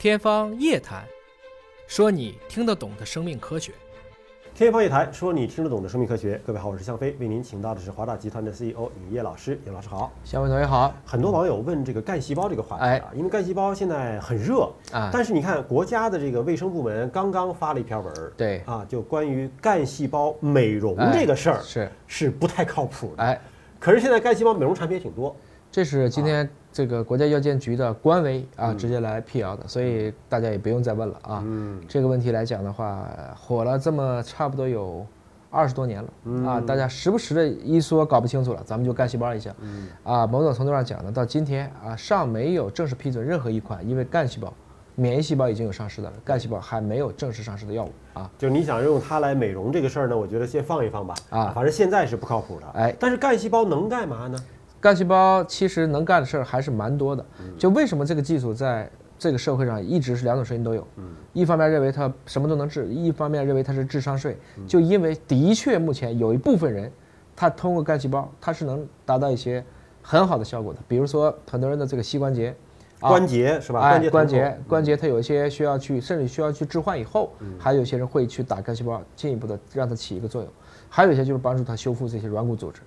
[0.00, 1.02] 天方夜谭，
[1.86, 3.70] 说你听得懂的生命科学。
[4.54, 6.40] 天方夜谭，说你听得懂的生命科学。
[6.42, 9.60] 各位好，我是向飞，为您请到的是华大集团的 CEO 尹烨老师。
[9.66, 10.10] 尹老师好。
[10.24, 10.94] 向飞同学好。
[11.04, 23.22] 很多网友问这个干细胞这个话题哎啊，因为干细胞现在很热啊但是你看国家的这个卫生部门刚刚发了一篇文儿，对啊，就关于干细胞美容哎这个事儿是，是不太靠谱的。
[23.22, 23.38] 哎，
[23.78, 25.36] 可是现在干细胞美容产品也挺多，
[25.70, 31.42] 这是今天这个国家药监局的官微啊嗯直接来辟谣的，所以大家也不用再问了啊。
[31.44, 35.04] 嗯，这个问题来讲的话，火了这么差不多有
[35.50, 39.52] 二十多年了嗯啊，大家时不时的一说搞不清楚了，咱们就干细胞一下。
[39.60, 44.52] 嗯啊，某种程度上讲呢，到今天啊，尚没有正式批准任何一款因为干细胞、
[44.94, 48.30] 免疫细胞已经有上市的了，干细胞还没有正式上市的药物啊。
[48.38, 51.14] 就是你想用它来美容这个事儿呢，我觉得先放一放吧。
[51.30, 52.66] 啊反正现在是不靠谱的。
[52.74, 54.38] 哎但是干细胞能干嘛呢？
[54.80, 57.24] 干细胞其实能干的事儿还是蛮多的。
[57.40, 60.86] 嗯就为什么这个技术在这个社会上一直是两种声音都有？
[60.96, 64.36] 嗯一方面认为它什么都能治，一方面认为它是智商税。
[64.56, 66.90] 嗯就因为的确目前有一部分人，
[67.36, 69.62] 他通过干细胞，他是能达到一些
[70.02, 70.80] 很好的效果的。
[70.88, 72.54] 比如说很多人的这个膝关节，
[73.00, 73.80] 啊关节是吧？
[73.80, 80.50] 哎，节关节关节它有一些需要去，甚至需要去置换以后，嗯还有一些人会去打干细胞，进一步的让它起一个作用。
[80.88, 82.80] 还有一些就是帮助它修复这些软骨组织。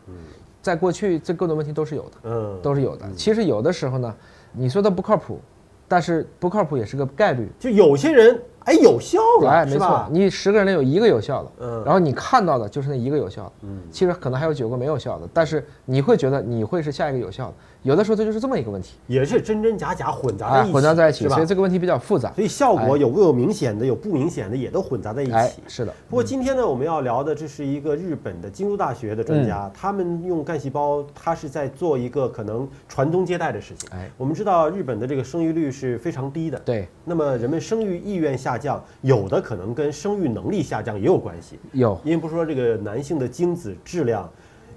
[0.63, 2.11] 在过去这各种问题都是有的。
[2.23, 3.05] 嗯，都是有的。
[3.15, 4.15] 其实有的时候呢，
[4.53, 5.39] 你说它不靠谱，
[5.87, 7.47] 但是不靠谱也是个概率。
[7.59, 10.07] 就有些人哎有效了，哎，没错？
[10.11, 17.53] 你十个人里有一个有效的，嗯然后你看到的就是那一个有效的，嗯其实可能还有九个没有效的，但是你会觉得你会是下一个有效的。
[17.83, 21.45] 有的时候这就是这么一个问题，也是真真假假混杂在哎一起，，混杂在一起，所以？
[21.45, 22.31] 这个问题比较复杂。
[22.31, 33.89] 所以效果哎有有明显的，有不明显的，也都混杂在一哎起。，是的，不过今天呢，我们要聊的这是一个日本的京都大学的专嗯家，他们用干细胞，他是在做一个可能传宗接代的事情。
[33.91, 41.59] 哎，我们知道日本的这个生育率是非常低的，对，那么人们生育意愿下降，有的可能跟生育能力下降也有关系。
[41.71, 44.29] 有因为不是说这个男性的精子质量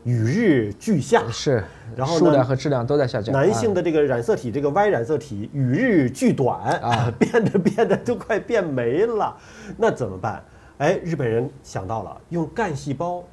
[0.05, 1.65] 与日俱下，是，
[1.97, 3.34] 然后呢数量和质量都在下降。
[3.34, 9.37] 男性的的这个染色体，这个 Y 染色体与日俱短啊， 变得变得都快变没了，
[9.77, 10.43] 那怎么办？
[10.79, 13.25] 哎，日本人想到了用干细胞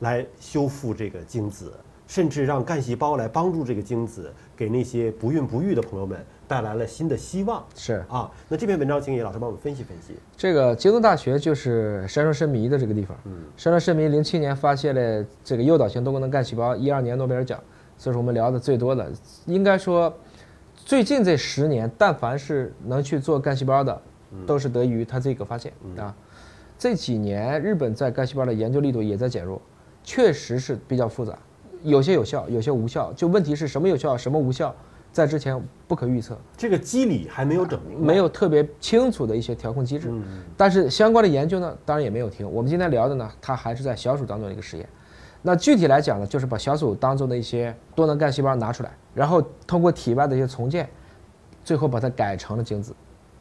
[0.00, 1.72] 来修复这个精子，
[2.06, 8.28] 甚至让干细胞来帮助这个精子，给那些不孕不育的朋友们带来了新的希望是啊。
[8.48, 10.14] 那这篇文章，请野老师帮我们分析分析。
[10.36, 13.16] 这个京都大学就是山中伸弥的这个地方。
[13.26, 17.62] 嗯山中伸弥零七年发现了这个诱导性多功能干细胞，一二年诺贝尔奖，
[17.98, 19.12] 这是我们聊的最多的。
[19.44, 20.12] 应该说，
[20.74, 24.00] 最近这十年，但凡是能去做干细胞的，
[24.46, 26.14] 都是得益于他这个发现啊。
[26.78, 29.60] 这几年日本在干细胞的研究力度也在减弱，
[30.04, 31.36] 确实是比较复杂，
[31.82, 33.12] 有些有效，有些无效。
[33.14, 34.72] 就问题是什么有效，什么无效，
[35.12, 36.38] 在之前不可预测。
[36.56, 40.08] 这个机理还没有整明白，没有特别清楚的一些调控机制。
[40.10, 42.50] 嗯但是相关的研究呢，当然也没有停。
[42.50, 44.88] 我们今天聊的呢，它还是在小鼠当中的一个实验。
[45.40, 50.88] 那具体来讲呢，就是把小鼠当中的一些多能干细胞拿出来，然后通过体外的一些重建，
[51.64, 52.92] 最后把它改成了精子，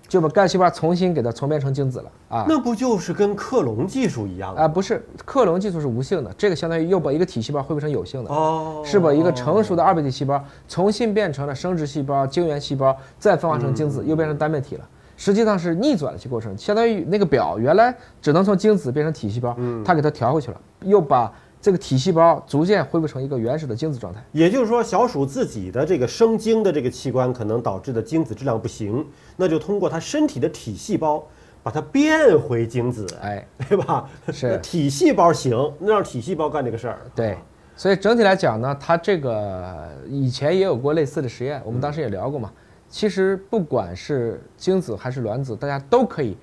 [0.07, 2.45] 就把干细胞重新给它重变成精子了啊。
[2.47, 4.55] 那不就是跟克隆技术一样？
[4.55, 8.33] 啊，不是，克隆技术是无性的，这个相当于又把一个体细胞恢复成有性的。
[8.33, 14.87] 哦，是把一个成熟的二倍体细胞重新变成了生殖细胞、精原细胞，再分化成精子，又变成单倍体了。
[15.19, 21.33] 实际上是逆转的一些过程，相当于那个表原来只能从精子变成体细胞，它给它调回去了，又把
[21.67, 24.23] 这个体细胞逐渐恢复成一个原始的精子状态。
[24.31, 29.05] 也就是说，小鼠自己的这个生精的这个器官可能导致的精子质量不行，
[29.35, 31.21] 那就通过它身体的体细胞
[31.61, 34.09] 把它变回精子，哎，对吧？
[34.31, 37.01] 是那体细胞行，那让体细胞干这个事儿。
[37.13, 37.37] 对，
[37.75, 42.49] 所以整体来讲呢，它这个以前也有过类似的实验，我们当时也聊过嘛。
[42.87, 46.37] 其实不管是精子还是卵子，大家都可以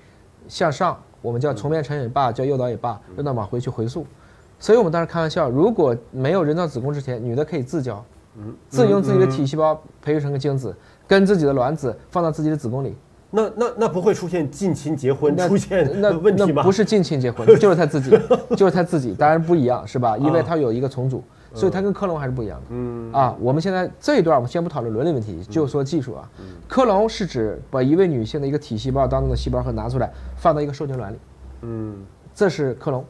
[0.47, 4.05] 向上，我们叫重变成也罢，叫诱导也罢，让它往回去回溯。
[4.59, 8.03] 所以我们当时开玩笑，如果没有人造子宫之前，女的可以自交，
[8.69, 10.75] 自己用自己的体细胞培育成个精子，
[11.07, 12.95] 跟自己的卵子放到自己的子宫里，
[13.31, 16.53] 那那那不会出现近亲结婚那出现那问题吗？
[16.57, 18.11] 那不是近亲结婚， 就是他自己，
[18.55, 20.17] 就是他自己，当然不一样，是吧？
[20.17, 22.65] 因为他有一个重组，所以他跟克隆还是不一样的。
[22.69, 26.29] 嗯啊，我们现在这一段我们先不讨论伦理问题，就说技术啊。
[26.67, 31.17] 克隆是指把一位女性的一个体细胞当中的细胞核拿出来，放到一个受精卵里，
[31.61, 31.95] 嗯
[32.33, 33.05] 这是克隆。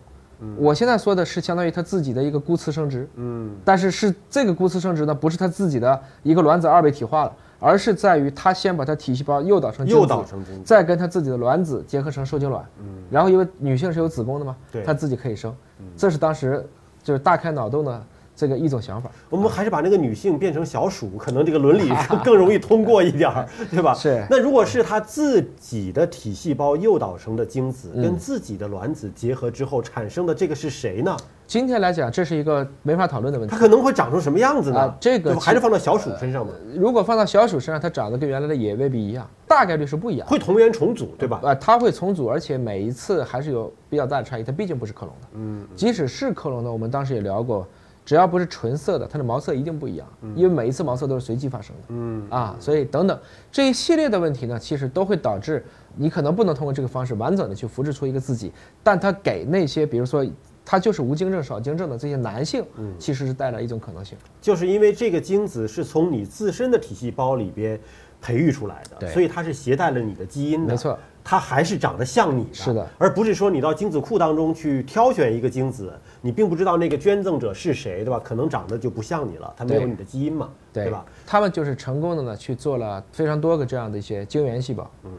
[0.58, 3.56] 我现在说的是相当于他自己的一个孤雌生殖，嗯。
[3.64, 10.62] 但是是这个孤雌生殖呢，不是他自己的一个卵子二倍体化了，而是在于他先把他体细胞诱导成精子诱导成精子。
[10.64, 12.66] 再跟他自己的卵子结合成受精卵，
[13.10, 15.56] 然后因为女性是有子宫的嘛对，她自己可以生，
[15.96, 16.66] 这是当时
[17.04, 18.04] 就是大开脑洞的
[18.36, 19.10] 这个一种想法。
[19.30, 21.90] 我们还是把那个女性变成小鼠，可能这个伦理
[22.24, 23.94] 更容易通过一点儿， 对吧？
[23.94, 31.16] 是那如果是她自己的体细胞诱导成的精子嗯跟自己的卵子结合之后产生的这个是谁呢？
[31.48, 33.60] 今天来讲，这是一个没法讨论的问题它。
[33.60, 34.80] 可能会长成什么样子呢？
[34.80, 36.52] 啊这个还是放到小鼠身上吗？
[36.76, 40.28] 如果放到小鼠身上，它长得跟原来的也未必一样，大概率是不一样。
[40.28, 41.40] 会同源重组，对吧？
[41.44, 44.44] 啊，它会重组，而且每一次还是有比较大的差异。
[44.44, 47.68] 它毕竟不是克隆的，嗯，即使是克隆的，我们当时也聊过，
[48.06, 51.82] 只要不是纯色的，它的毛色一定不一样，因为每一次毛色都是随机发生的。
[51.90, 53.20] 嗯啊，所以等等
[53.52, 55.66] 这一系列的问题呢，其实都会导致
[55.96, 58.52] 你可能不能通过这个方式完整的去复制出一个自己，
[58.84, 60.24] 但它给那些比如说
[60.66, 62.66] 他就是无精症、少精症的这些男性，
[62.98, 64.18] 其实是带来一种可能性。
[64.42, 67.80] 就是因为这个精子是从你自身的体细胞里边
[68.20, 78.20] 培育出来的，所以它是携带了你的基因的，没错，它还是长得像你的，是的，而不是说你到精子库当中去挑选一个精子，你并不知道那个捐赠者是谁，对吧？
[78.24, 81.06] 可能长得就不像你了，它没有你的基因嘛，对吧？？
[81.28, 85.12] 他们就是成功的呢去做了非常多个这样的一些精原细胞，嗯，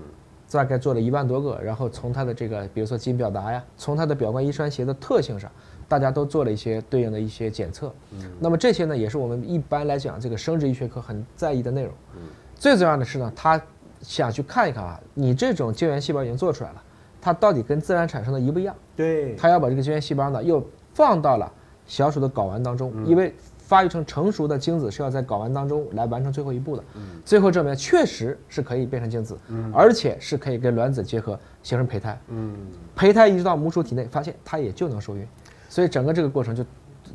[0.50, 5.50] 大概做了一万多个，然后从它的这个比如说基因表达呀，从它的表观遗传学的特性上，
[5.88, 7.92] 大家都做了一些对应的一些检测。
[8.12, 11.92] 嗯，那么这些呢，也是我们一般来讲这个生殖医学科很在意的内容。
[12.16, 12.22] 嗯，
[12.54, 13.60] 最重要的是呢，他
[14.00, 16.82] 想去看一看啊，你这种精原细胞已经做出来了，
[17.20, 18.74] 它到底跟自然产生的一不一样？
[18.94, 20.64] 对，他要把这个精原细胞呢又
[20.94, 21.52] 放到了
[21.86, 23.34] 小鼠的睾丸当中，因为
[23.66, 26.84] 发育成成熟的精子是要在睾丸当中来完成最后一步的。
[27.24, 29.36] 最后证明确实是可以变成精子，
[29.74, 32.16] 而且是可以跟卵子结合形成胚胎。
[32.28, 32.56] 嗯，
[32.94, 35.26] 胚胎移植到母鼠体内，发现它也就能受孕，
[35.68, 36.64] 所以整个这个过程就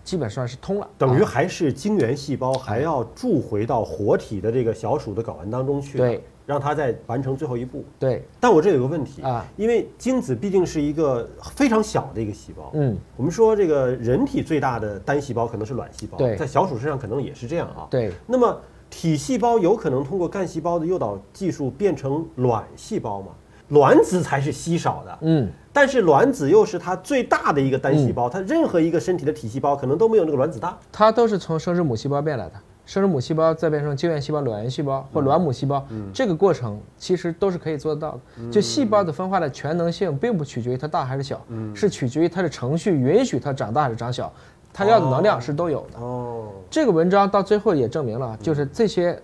[0.03, 0.83] 基本上是通了。
[0.83, 7.83] 啊等于还是精原细胞还要注回到活体的这个小鼠的睾丸当中去，对，让它再完成最后一步。
[7.99, 17.88] 对，但我这有个问题啊，因为精子毕竟是一个非常小的一个细胞，嗯，我们说这个人体最大的单细胞可能是卵细胞，对在小鼠身上可能也是这样啊。
[17.89, 18.59] 对，那么
[18.89, 23.27] 体细胞有可能通过干细胞的诱导技术变成卵细胞吗？
[23.69, 30.77] 卵子才是稀少的，嗯，但是卵子又是它最大的一个单细胞，它任何一个身体的体细胞可能都没有那个卵子大。
[30.91, 32.55] 它都是从生殖母细胞变来的。
[32.86, 38.51] 生殖母细胞再变成精原细胞、卵原细胞或卵母细胞，这个过程其实都是可以做得到的。
[38.51, 41.39] 就细胞的分化的全能性，并不取决于它大还是小，
[41.74, 44.31] 是取决于它的程序允许它长大还是长小，
[44.74, 46.00] 它要的能量是都有的。
[46.00, 49.18] 哦，这个文章到最后也证明了，就是这些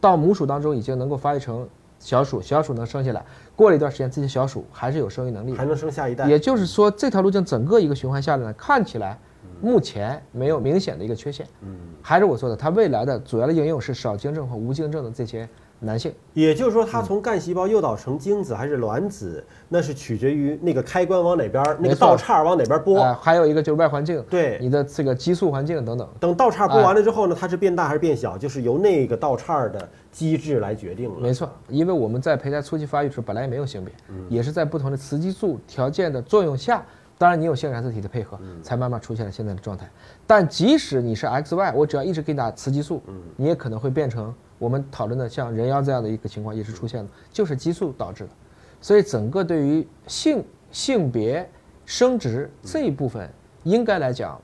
[0.00, 1.66] 到母鼠当中已经能够发育成
[1.98, 3.24] 小鼠，小鼠能生下来，
[3.54, 5.64] 过了一段时间，这些小鼠还是有生育能力还。
[5.64, 6.26] 能生下一代。
[6.28, 9.18] 也就是说，这条路径整个一个循环下来呢，看起来
[9.62, 11.46] 目前没有明显的一个缺陷。
[11.62, 15.48] 嗯，还是我说的，它未来的主要的应用是少精症和无精症的这些
[15.78, 16.12] 男性。
[16.34, 23.00] 也就是说，它从干细胞诱导成精子还是卵子，那是取决于那个开关往哪边，那个道岔往哪边拨。
[23.00, 26.08] 呃，还有一个就是外环境，对，你的这个激素环境等等。
[26.18, 31.20] 等道岔拨完了之后呢，它是变大还是变小，就是由那个道岔的机制来决定了。
[31.20, 33.94] 没错，因为我们在胚胎初期发育的时候本来也没有性别，
[34.28, 36.84] 也是在不同的雌激素条件的作用下，
[37.18, 39.88] 当然你有性染色体的配合，才慢慢出现了现在的状态。
[40.26, 43.02] 但即使你是 XY，我只要一直给你打雌激素，
[43.36, 48.30] 你也可能会变成我们讨论的像人妖这样的一个情况也是出现的，就是激素导致的。
[48.80, 51.48] 所以整个对于性、性别、
[51.86, 53.30] 生殖这一部分，
[53.62, 54.40] 应该来讲，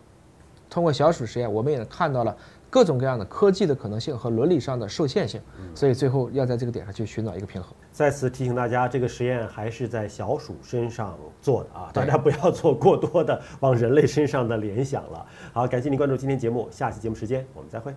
[0.68, 2.36] 通过小鼠实验，我们也看到了
[2.70, 5.40] 各种各样的科技的可能性和伦理上的受限性，
[5.74, 7.72] 所以最后要在这个点上去寻找一个平衡。
[7.90, 15.26] 再次提醒大家，这个实验还是在小鼠身上做的啊，大家不要做过多的往人类身上的联想了。
[15.52, 17.94] 好，感谢您关注今天节目，下期节目时间我们再会。